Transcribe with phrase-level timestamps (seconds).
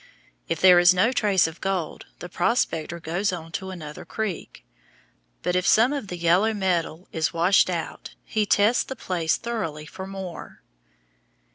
[0.47, 4.65] If there is no trace of gold, the prospector goes on to another creek;
[5.43, 9.85] but if some of the yellow metal is washed out, he tests the place thoroughly
[9.85, 10.63] for more.